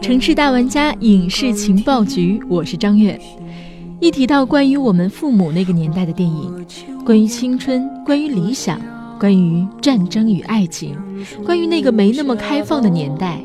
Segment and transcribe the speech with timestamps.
[0.00, 3.18] 城市大玩家影视情报局，我是张悦。
[4.00, 6.66] 一提到关于我们父母那个年代的电影，
[7.04, 8.80] 关于青春，关于理想，
[9.18, 10.96] 关于战争与爱情，
[11.44, 13.40] 关于那个没那么开放的年代，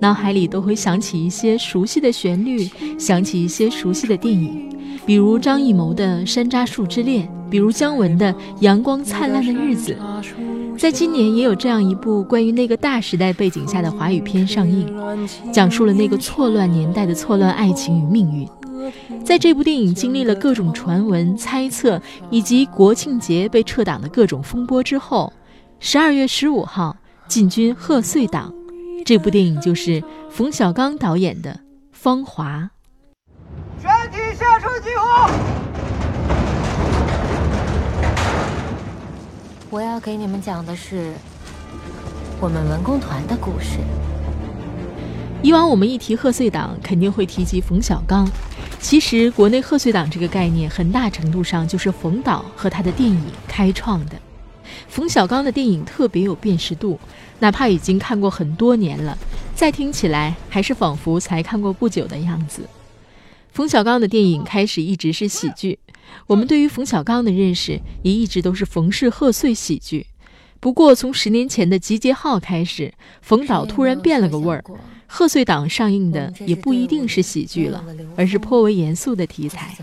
[0.00, 2.68] 脑海里都会想起一些熟悉的旋律，
[2.98, 4.74] 想起一些熟悉的电影，
[5.04, 9.96] 比如张艺谋的《山楂树之恋》，比如姜文的《阳光灿烂的日子》。
[10.78, 14.90] 在今年也有这样一部关于那个大时代背景下的华语片上映，
[15.52, 18.48] 讲述了那个错乱年代的错乱爱情与命运。
[19.22, 22.00] 在这部电影经历了各种传闻、猜测
[22.30, 25.30] 以及国庆节被撤档的各种风波之后，
[25.80, 26.96] 十二月十五号
[27.28, 28.50] 进军贺岁档，
[29.04, 31.52] 这部电影就是冯小刚导演的
[31.92, 32.70] 《芳华》。
[33.82, 35.30] 全体下车集合。
[39.72, 41.14] 我要给你们讲的是
[42.40, 43.78] 我们文工团的故事。
[45.44, 48.28] 以往我们一提贺岁档，肯定会提及冯小刚。
[48.80, 54.16] 其实，国内贺岁档这个概念，很大程度上就是冯导和他的电影开创的。
[54.88, 56.98] 冯小刚的电影特别有辨识度，
[57.38, 59.16] 哪怕已经看过很多年了，
[59.54, 62.62] 再听起来还是仿佛才看过不久的样子。
[63.52, 65.78] 冯小刚的电影开始一直是喜剧。
[66.26, 70.06] 我们对于冯小刚的认识也一直都是冯氏贺岁喜剧，
[70.60, 74.64] 不过从十年前的《集结号》开始，冯导突然变了个味儿，
[75.06, 77.84] 贺岁档上映的也不一定是喜剧了，
[78.16, 79.76] 而是颇为严肃的题材。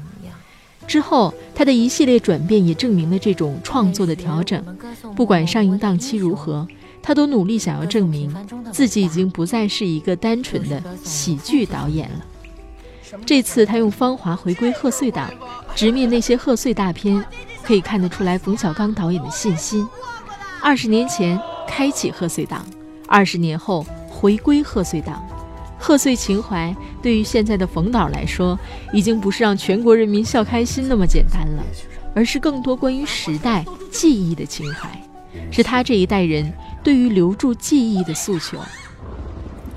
[0.87, 4.63] 之后他的一系列转变也证明了这种创作的调整，
[5.15, 6.65] 不管上映档期如何，
[7.01, 8.33] 他都努力想要证明
[8.71, 12.25] 自己已经不再是一个单纯的喜剧导演了。
[13.25, 15.29] 这次他用《芳华》回归贺岁档，
[15.75, 17.23] 直面那些贺岁大片，
[17.63, 19.87] 可以看得出来冯小刚导演的信心。
[20.61, 22.65] 二十年前开启贺岁档，
[23.07, 25.25] 二十年后回归贺岁档，
[25.79, 28.57] 贺岁情怀对于现在的冯导来说，
[28.91, 31.63] 已经不是让全国人民笑开心那么简单了，
[32.13, 34.89] 而是更多关于时代记忆的情怀，
[35.51, 36.51] 是他这一代人
[36.83, 38.57] 对于留住记忆的诉求。《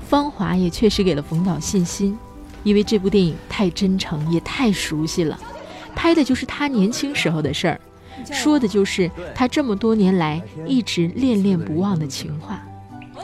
[0.09, 2.17] 芳华》也确实给了冯导信心。
[2.63, 5.39] 因为这部电影太真诚，也太熟悉了，
[5.95, 7.81] 拍的就是他年轻时候的事儿，
[8.31, 12.61] 说的就是他这么多年来一直恋恋不忘的情话。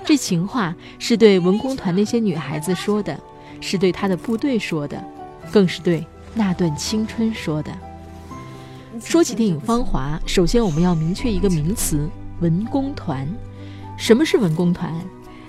[0.05, 3.19] 这情话是对文工团那些女孩子说的，
[3.59, 5.03] 是对他的部队说的，
[5.51, 7.71] 更是对那段青春说的。
[8.99, 12.09] 说起电影《芳华》，首先我们要明确一个名词：
[12.39, 13.27] 文工团。
[13.97, 14.93] 什么是文工团？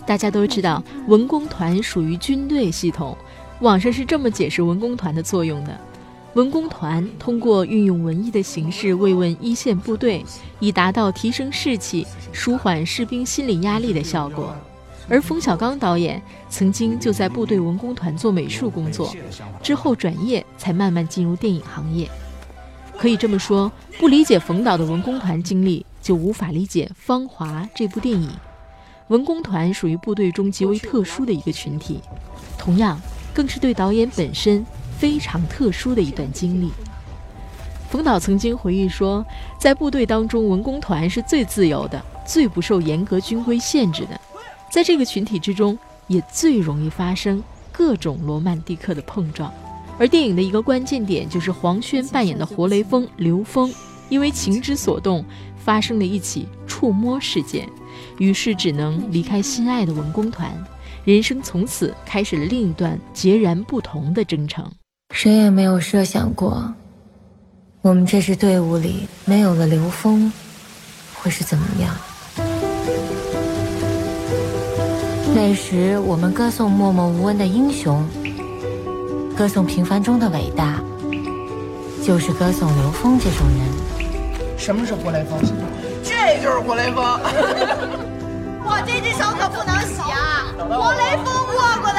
[0.06, 3.16] 大家都知道，文工团属于军队系统。
[3.61, 5.77] 网上是这么解释文工团的作用的：
[6.35, 10.25] 文工团通过运用文艺的形式慰问一线部队，
[10.61, 14.55] 以达到提升士气、舒缓士兵心理压力的效果。
[15.09, 19.13] 而冯小刚导演曾经就在部队文工团做美术工作，
[19.61, 22.09] 之后转业才慢慢进入电影行业。
[22.97, 28.31] 可以这么说，不理解冯导的文工团经历，就无法理解《芳华》这部电影。
[29.09, 32.01] 文工团属于部队中极为特殊的一个群体，
[32.57, 33.01] 同样。
[33.38, 34.66] 更是对导演本身
[34.99, 36.72] 非常特殊的一段经历。
[37.88, 39.25] 冯导曾经回忆说，
[39.60, 44.21] 在部队当中，文工团是最自由的，最不受严格军规限制的，
[44.72, 45.78] 在这个群体之中，
[46.09, 47.41] 也最容易发生
[47.71, 49.54] 各种罗曼蒂克的碰撞。
[50.00, 53.72] 而电影的一个关键点，就是黄轩扮演的活雷锋刘峰，
[54.09, 55.25] 因为情之所动，
[55.56, 57.69] 发生了一起触摸事件，
[58.19, 60.53] 于是只能离开心爱的文工团。
[61.09, 64.71] 人生从此开始了另一段截然不同的征程。
[65.15, 66.71] 谁也没有设想过，
[67.81, 70.31] 我们这支队伍里没有了刘峰，
[71.15, 71.97] 会是怎么样？
[75.35, 78.07] 那时我们歌颂默默无闻的英雄，
[79.35, 80.79] 歌颂平凡中的伟大，
[82.05, 84.59] 就是歌颂刘峰这种人。
[84.59, 85.41] 什么是活雷锋？
[86.04, 88.09] 这就是活雷锋。
[88.70, 90.53] 我这只手可不能洗啊！
[90.59, 91.26] 活雷锋
[91.56, 91.98] 握过的。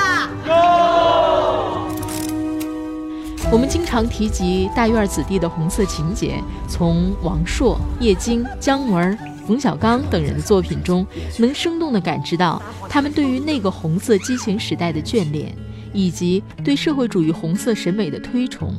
[3.52, 9.18] 我们经常提及大院子弟的红色情节，从王朔、叶京、姜文、
[9.48, 11.04] 冯小刚等人的作品中，
[11.40, 15.52] 能生动地感知到他们对于那个红色激情时代的眷恋，
[15.92, 18.72] 以及对社会主义红色审美的推崇。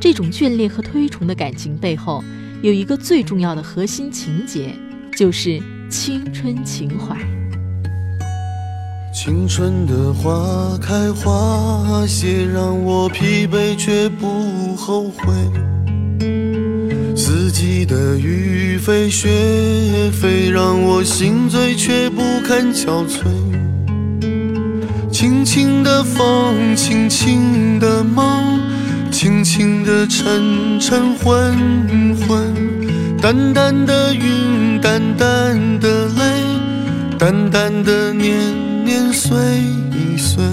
[0.00, 2.22] 这种眷恋和推崇的感情背后，
[2.62, 4.72] 有一个最重要的核心情节，
[5.16, 5.60] 就是
[5.90, 7.16] 青春情怀。
[9.12, 15.32] 青春的花开花谢，让我疲惫却不后悔。
[17.16, 19.28] 四季的雨飞雪
[20.12, 23.24] 飞，让我心醉却不堪憔悴。
[25.10, 28.60] 轻轻的风，轻轻的梦，
[29.10, 31.54] 轻轻的沉沉昏
[32.26, 32.52] 昏，
[33.24, 39.34] 淡淡的云，淡淡的泪，淡淡的年年岁
[40.18, 40.44] 岁。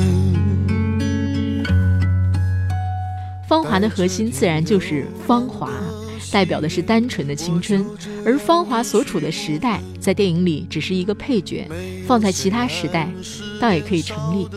[3.45, 5.69] 芳华的核心自然就是芳华，
[6.31, 7.85] 代表的是单纯的青春。
[8.25, 11.67] 而芳华所处的时代，在电影里只是一个配角，
[12.07, 13.12] 放在其他时代，
[13.59, 14.47] 倒也可以成立。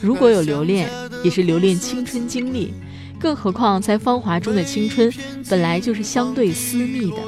[0.00, 0.88] 如果有留恋，
[1.24, 2.72] 也是留恋青春经历。
[3.20, 5.12] 更何况在芳华中的青春，
[5.50, 7.18] 本来就是相对私密的。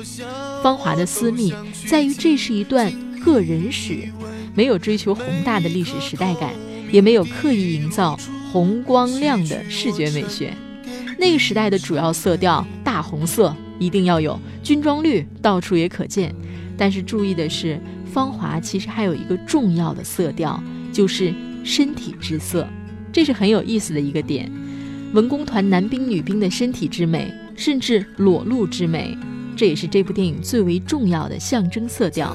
[0.63, 1.53] 芳华的私密，
[1.87, 2.91] 在于这是一段
[3.21, 4.09] 个人史，
[4.55, 6.55] 没有追求宏大的历史时代感，
[6.91, 8.19] 也没有刻意营造
[8.51, 10.55] 红光亮的视觉美学。
[11.19, 16.35] 那个时代的主要色调大红色一定要有，军装绿到处也可见。
[16.79, 17.79] 但是注意的是，
[18.11, 20.61] 芳华其实还有一个重要的色调，
[20.91, 22.67] 就是身体之色，
[23.13, 24.51] 这是很有意思的一个点。
[25.13, 29.17] 文工团男兵女兵的身体之美，甚至裸露之美，
[29.55, 32.35] 这也是这部电影最为重要的象征色调。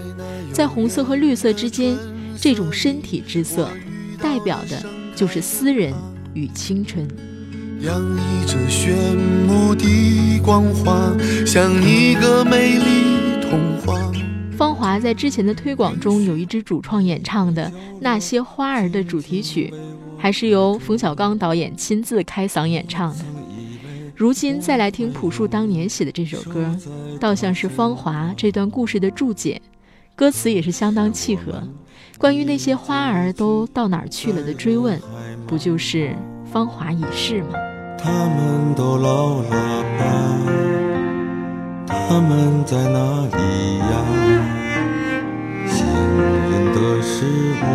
[0.54, 1.98] 在红色和绿色之间，
[2.40, 3.68] 这种身体之色，
[4.22, 4.84] 代表的
[5.16, 5.92] 就是私人
[6.36, 7.08] 与青春。
[7.82, 8.96] 洋溢着炫
[9.48, 11.12] 目的光华，
[11.46, 14.12] 像一个美丽童话。
[14.58, 17.66] 芳华在之前的推广中有一支主创演唱的
[18.02, 19.72] 《那些花儿》的主题曲，
[20.18, 23.26] 还是由冯小刚导演亲自开嗓演唱的。
[24.16, 26.76] 如今再来听朴树当年写的这首歌，
[27.20, 29.62] 倒像是芳华这段故事的注解，
[30.16, 31.62] 歌词也是相当契合。
[32.18, 35.00] 关于那些花儿都到哪儿去了的追问，
[35.46, 36.16] 不就是
[36.52, 37.50] 芳华已逝吗？
[38.00, 40.67] 他们都老了吧？
[42.10, 43.92] 他们在哪里呀？
[45.68, 47.26] 幸运的是
[47.60, 47.66] 我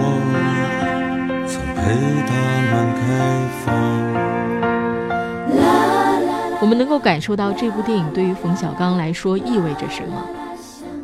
[1.47, 1.83] 曾陪
[2.27, 2.33] 他
[2.71, 3.03] 们开
[3.63, 3.69] 放。
[6.63, 10.25] 我们能够感受到这部电影对于冯小刚来说意味着什么。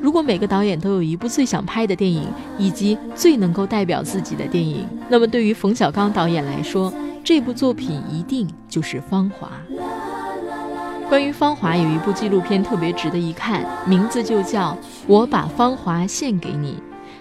[0.01, 2.27] 如果每个导演都有一部最想拍的电影，
[2.57, 6.91] 以及最能够代表自己的电影，那么对于冯小刚导演来说，
[7.23, 9.51] 这部作品一定就是《芳华》。
[11.09, 14.73] 关于《芳华》，有一部纪录片特别值得一看，名字就叫
[15.07, 16.73] 《我把芳华献给你》，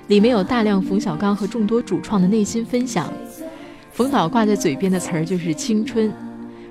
[0.07, 3.10] 里面有大量冯小刚和众多主创的内心分享。
[3.94, 6.12] 冯导挂在嘴边的词儿就是青春。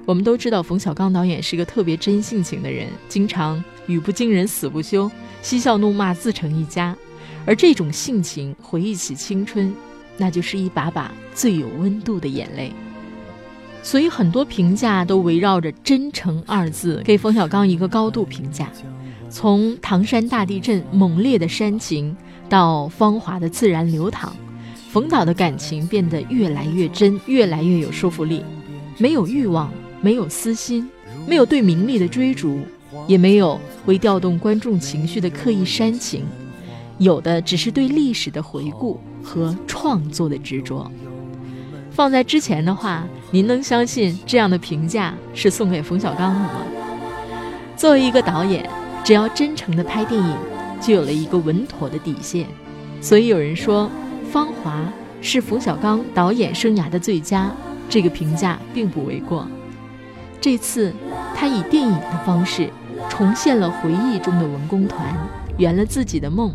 [0.04, 5.10] 我们都知道，冯小刚导演是个特别真性情的人，经常语不惊人死不休，
[5.40, 6.94] 嬉笑怒骂自成一家。
[7.46, 9.74] 而这种性情，回忆起青春，
[10.18, 12.70] 那就是一把把最有温度的眼泪。
[13.86, 18.68] 所以很多评价都围绕着“真诚”二字，给冯小刚一个高度评价。
[19.30, 22.16] 从唐山大地震猛烈的煽情，
[22.48, 24.32] 到芳华的自然流淌，
[24.90, 28.42] 冯导的感情变得越来越真，越来越有说服力。
[28.98, 30.90] 没有欲望，没有私心，
[31.24, 32.58] 没有对名利的追逐，
[33.06, 36.24] 也没有为调动观众情绪的刻意煽情，
[36.98, 40.90] 有的只是对历史的回顾和创作的执着。
[41.96, 46.50] 放在之前的话，您能相信这样的评价是送给冯小刚的吗？
[47.74, 48.68] 作为一个导演，
[49.02, 50.36] 只要真诚的拍电影，
[50.78, 52.46] 就有了一个稳妥的底线。
[53.00, 53.90] 所以有人说，
[54.30, 54.80] 《芳华》
[55.26, 57.50] 是冯小刚导演生涯的最佳，
[57.88, 59.48] 这个评价并不为过。
[60.38, 60.92] 这次，
[61.34, 62.68] 他以电影的方式
[63.08, 65.16] 重现了回忆中的文工团，
[65.56, 66.54] 圆了自己的梦。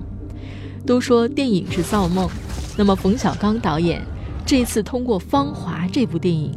[0.86, 2.30] 都说电影是造梦，
[2.78, 4.00] 那么冯小刚导演。
[4.52, 6.52] 这次通过《芳华》这部电影，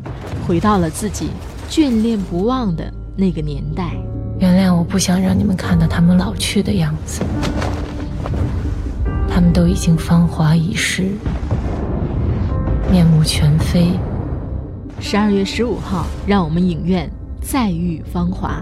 [0.45, 1.29] 回到了自己
[1.71, 3.93] 眷恋不忘的那个年代。
[4.41, 7.23] 原谅我不想让你们看到他们老去的样子，
[9.29, 11.13] 他们都已经芳华已逝，
[12.91, 13.93] 面目全非。
[14.99, 17.09] 十二月十五号，让我们影院
[17.41, 18.61] 再遇《芳华》。